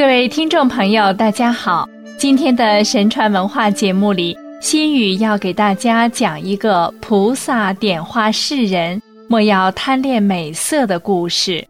[0.00, 1.86] 各位听众朋友，大家好！
[2.16, 8.98] 今天的神传文化节目里，心语要给大家讲一个菩萨点化世人
[9.28, 11.62] 莫要贪恋美色的故事。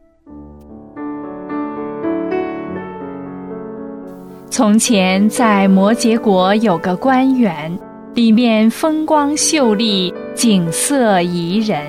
[4.49, 7.77] 从前，在摩羯国有个官园，
[8.15, 11.83] 里面风光秀丽，景色宜人。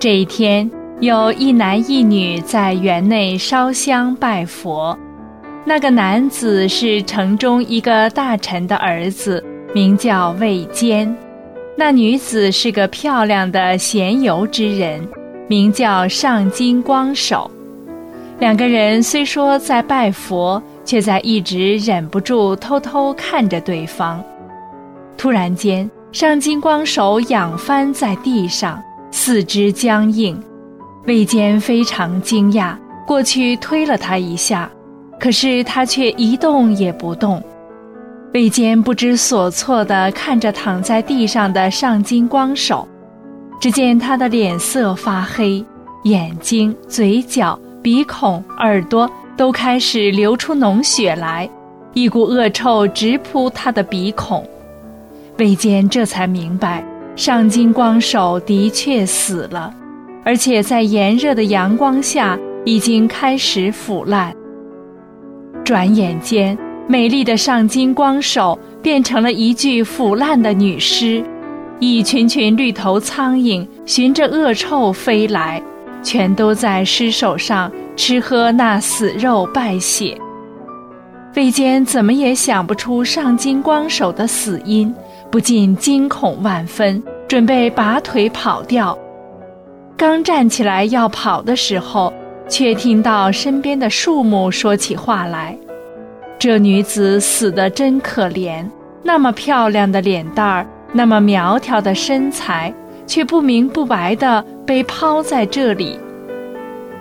[0.00, 4.98] 这一天，有一男一女在园内烧香拜佛。
[5.64, 11.08] 那个男子是城中一个大臣的儿子，名叫魏坚；
[11.76, 15.06] 那女子是个漂亮的闲游之人，
[15.48, 17.48] 名叫上金光手。
[18.40, 24.22] 两个人虽说在拜佛，却在一直忍不住偷偷看着对方。
[25.16, 30.42] 突然间，上金光手仰翻在地上，四肢僵硬。
[31.06, 34.68] 魏坚非常惊讶，过去推了他一下。
[35.22, 37.40] 可是他却一动也不动，
[38.34, 42.88] 魏坚不知所措地看着躺在地上的上金光手，
[43.60, 45.64] 只见他的脸色发黑，
[46.02, 51.48] 眼睛、嘴角、鼻孔、耳朵都开始流出脓血来，
[51.92, 54.44] 一股恶臭直扑他的鼻孔。
[55.38, 59.72] 魏坚这才明白，上金光手的确死了，
[60.24, 64.34] 而且在炎热的阳光下已经开始腐烂。
[65.64, 66.58] 转眼间，
[66.88, 71.24] 美丽的上金光手变成了一具腐烂的女尸，
[71.78, 75.62] 一群群绿头苍蝇循着恶臭飞来，
[76.02, 80.18] 全都在尸首上吃喝那死肉败血。
[81.36, 84.92] 魏坚怎么也想不出上金光手的死因，
[85.30, 88.98] 不禁惊恐万分，准备拔腿跑掉。
[89.96, 92.12] 刚站起来要跑的时候。
[92.52, 95.56] 却听到身边的树木说起话来
[96.38, 98.62] ：“这女子死得真可怜，
[99.02, 102.70] 那么漂亮的脸蛋儿，那么苗条的身材，
[103.06, 105.98] 却不明不白地被抛在这里。”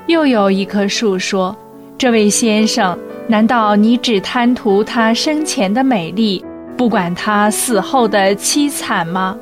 [0.08, 1.54] 又有一棵树说
[2.00, 2.98] ：“这位先生，
[3.28, 6.42] 难道你只贪图她生前的美丽，
[6.78, 9.38] 不管她死后的凄惨吗？”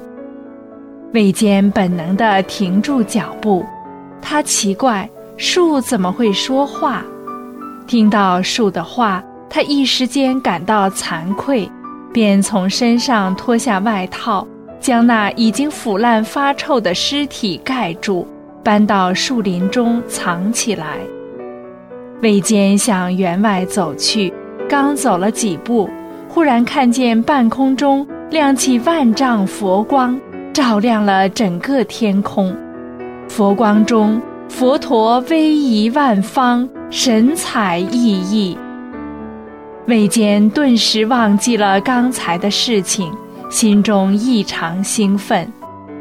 [1.14, 3.64] 魏坚本能地停住脚步，
[4.20, 5.08] 他奇怪。
[5.42, 7.02] 树怎么会说话？
[7.88, 11.72] 听到树的话，他一时间感到惭愧，
[12.12, 14.46] 便从身上脱下外套，
[14.82, 18.28] 将那已经腐烂发臭的尸体盖住，
[18.62, 20.98] 搬到树林中藏起来。
[22.22, 24.34] 魏坚向园外走去，
[24.68, 25.90] 刚走了几步，
[26.28, 30.20] 忽然看见半空中亮起万丈佛光，
[30.52, 32.54] 照亮了整个天空。
[33.30, 34.22] 佛光中。
[34.50, 38.58] 佛陀威仪万方，神采奕奕。
[39.88, 43.10] 魏坚顿时忘记了刚才的事情，
[43.50, 45.50] 心中异常兴奋。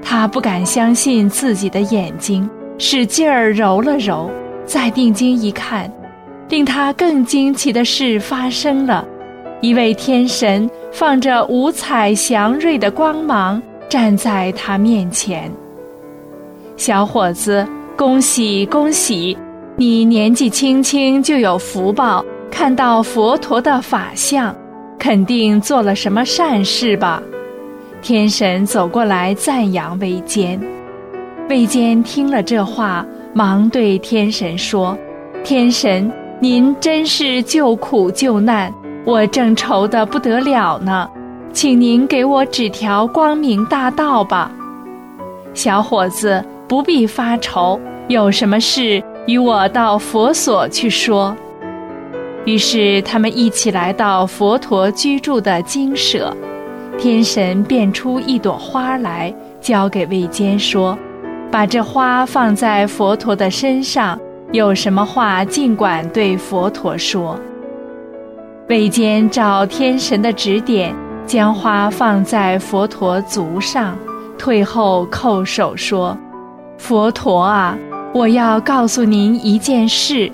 [0.02, 2.48] 他不敢相信自己的眼睛，
[2.78, 4.30] 使劲儿揉了揉，
[4.64, 5.92] 再定睛一看，
[6.48, 9.06] 令他更惊奇的事发生了：
[9.60, 15.52] 一位天神放着五彩祥瑞的光芒站在他面前。
[16.76, 17.64] 小伙子。
[17.98, 19.36] 恭喜恭喜！
[19.74, 24.54] 你年纪轻轻就有福报，看到佛陀的法相，
[25.00, 27.20] 肯定做了什么善事吧？
[28.00, 30.60] 天神走过来赞扬魏坚。
[31.50, 33.04] 魏坚听了这话，
[33.34, 34.96] 忙对天神说
[35.42, 36.08] ：“天神，
[36.38, 38.72] 您真是救苦救难，
[39.04, 41.10] 我正愁得不得了呢，
[41.52, 44.52] 请您给我指条光明大道吧。”
[45.52, 46.40] 小伙子。
[46.68, 51.34] 不必发愁，有什么事与我到佛所去说。
[52.44, 56.34] 于是他们一起来到佛陀居住的精舍，
[56.98, 60.96] 天神变出一朵花来，交给魏坚说
[61.50, 64.18] ：“把这花放在佛陀的身上，
[64.52, 67.38] 有什么话尽管对佛陀说。”
[68.68, 70.94] 魏坚照天神的指点，
[71.26, 73.96] 将花放在佛陀足上，
[74.38, 76.16] 退后叩首说。
[76.78, 77.76] 佛陀啊，
[78.14, 80.30] 我要告诉您一件事。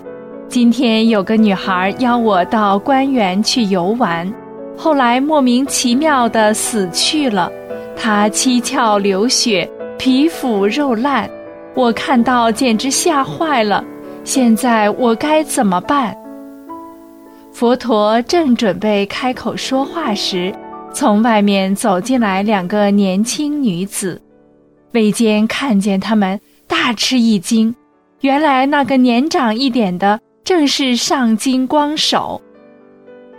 [0.46, 4.30] 今天有个女孩邀我到官园去游玩，
[4.76, 7.50] 后来莫名其妙的死去了。
[7.96, 9.68] 她七窍流血，
[9.98, 11.28] 皮腐肉烂，
[11.74, 13.82] 我看到简直吓坏了。
[14.22, 16.14] 现在我该怎么办？
[17.52, 20.54] 佛陀正准备开口说话时，
[20.92, 24.20] 从外面走进来两个年轻女子。
[24.94, 27.74] 魏坚看见他们，大吃一惊。
[28.20, 32.40] 原来那个年长一点的正是上金光手，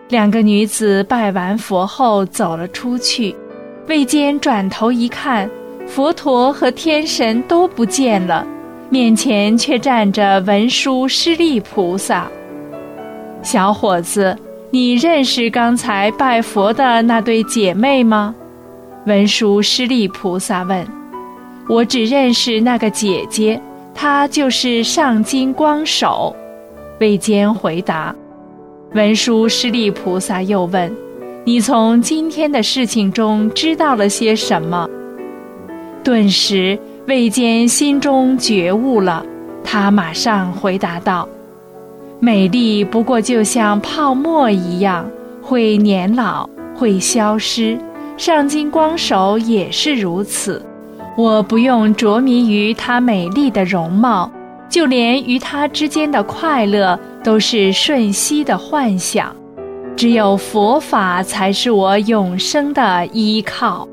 [0.10, 3.34] 两个女子拜完佛后走了出去，
[3.88, 5.50] 魏坚转头一看，
[5.88, 8.46] 佛陀和天神都不见了，
[8.90, 12.28] 面前却站着文殊师利菩萨。
[13.42, 14.38] 小伙子，
[14.72, 18.36] 你认识刚才拜佛的那对姐妹吗？
[19.06, 20.86] 文殊师利菩萨问。
[21.68, 23.60] 我只认识那个姐姐，
[23.94, 26.36] 她就是上金光手。
[27.00, 28.16] 魏坚回答。
[28.94, 30.90] 文殊师利菩萨又问
[31.44, 34.88] ：“你从今天的事情中知道了些什么？”
[36.04, 36.78] 顿时，
[37.08, 39.26] 魏坚心中觉悟了，
[39.64, 41.28] 他马上回答道
[42.22, 45.10] ：“美丽不过就像泡沫一样，
[45.42, 47.78] 会年老，会消失。
[48.18, 50.64] 上金光手也是如此。
[51.18, 54.32] 我不用着迷于她美丽的容貌。”
[54.68, 59.34] 就连与她之间的快乐都是瞬息的幻想，
[59.96, 63.88] 只有佛法才是我永生的依靠。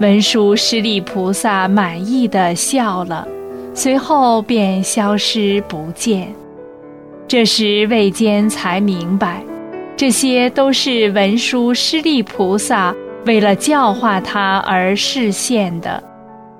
[0.00, 3.26] 文殊师利菩萨满意的笑了，
[3.72, 6.34] 随后便消失不见。
[7.28, 9.42] 这时魏坚才明白，
[9.96, 12.92] 这些都是文殊师利菩萨
[13.24, 16.02] 为了教化他而示现的。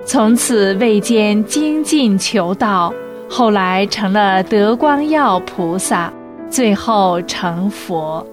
[0.04, 2.92] 从此，未间精进求道，
[3.28, 6.12] 后来成了德光耀菩萨，
[6.50, 8.26] 最后成佛。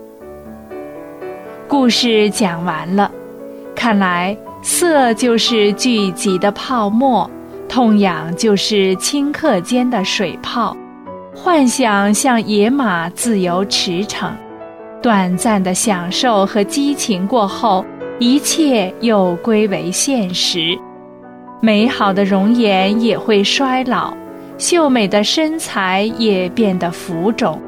[1.68, 3.12] 故事讲完了，
[3.76, 7.30] 看来色就是聚集的泡沫，
[7.68, 10.76] 痛痒就是顷刻间的水泡，
[11.36, 14.32] 幻想像野马自由驰骋，
[15.04, 17.86] 短暂的享受和激情过后，
[18.20, 20.78] 一切又归为现实。
[21.62, 24.14] 美好的容颜也会衰老，
[24.58, 27.62] 秀美的身材也变得浮肿，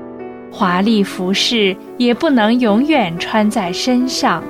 [0.52, 4.44] 华丽服饰也不能永远穿在身上，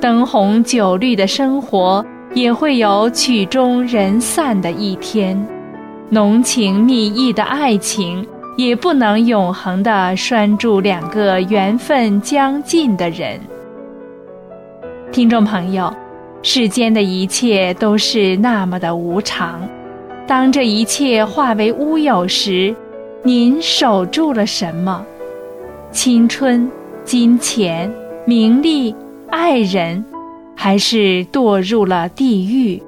[0.00, 2.04] 灯红酒绿的生活
[2.34, 5.36] 也会有曲终人散的一天，
[6.08, 8.24] 浓情蜜意的爱情
[8.56, 13.40] 也不能永恒地拴住两个缘分将尽的人。
[15.12, 15.92] 听众朋友。
[16.42, 19.60] 世间的一切都是那么的无常，
[20.26, 22.74] 当这一切化为乌有时，
[23.22, 25.04] 您守住了什么？
[25.92, 26.68] 青春、
[27.04, 27.92] 金钱、
[28.24, 28.92] 名利、
[29.30, 30.04] 爱人，
[30.56, 32.82] 还是堕入了地狱？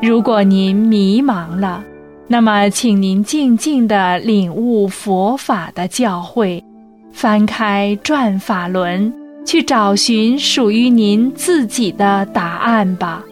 [0.00, 1.82] 如果您迷茫了，
[2.28, 6.62] 那么请您静静地领悟佛法的教诲，
[7.10, 9.12] 翻开转法轮。
[9.44, 13.24] 去找寻属于您自己的答案吧。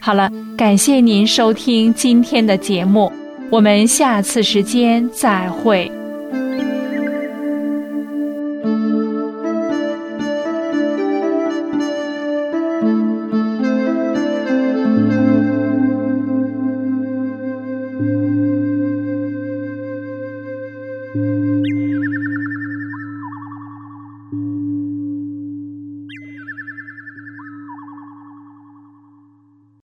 [0.00, 3.12] 好了，感谢您收听今天的节目，
[3.50, 5.90] 我们下次时间再会。